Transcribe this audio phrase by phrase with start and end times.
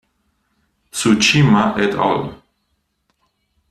[0.93, 2.21] Tsushima et al.